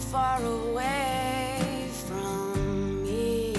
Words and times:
far 0.00 0.42
away 0.42 1.88
from 2.06 3.02
me. 3.04 3.52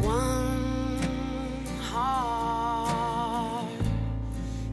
One 0.00 1.64
heart 1.80 3.68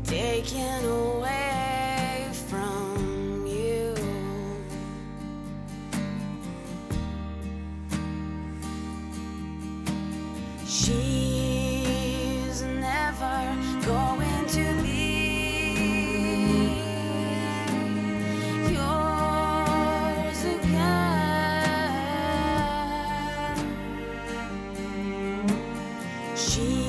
taken 0.04 0.86
away 0.86 2.30
from 2.50 3.46
you. 3.46 3.96
She's 10.66 12.62
never. 12.64 13.57
She's 26.48 26.87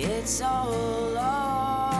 It's 0.00 0.40
all 0.40 1.18
over. 1.18 1.90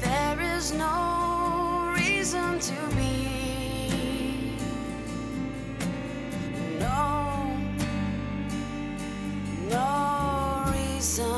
There 0.00 0.40
is 0.56 0.72
no 0.72 1.92
reason 1.96 2.60
to 2.60 2.74
be. 2.94 4.56
No, 6.78 7.58
no 9.68 10.64
reason. 10.70 11.31